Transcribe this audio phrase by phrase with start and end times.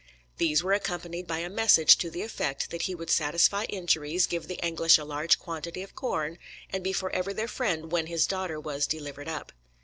[0.37, 4.47] These were accompanied by a message to the effect that he would satisfy injuries, give
[4.47, 6.39] the English a large quantity of corn,
[6.71, 9.51] and be forever their friend when his daughter was delivered up.